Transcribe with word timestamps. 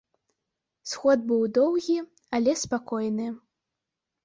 Сход 0.91 1.19
быў 1.33 1.43
доўгі, 1.59 1.99
але 2.39 2.51
спакойны. 2.65 3.31